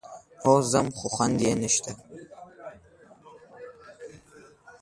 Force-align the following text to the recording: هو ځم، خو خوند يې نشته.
هو 0.45 0.55
ځم، 0.71 0.87
خو 0.97 1.07
خوند 1.13 1.37
يې 1.45 1.53
نشته. 1.61 1.91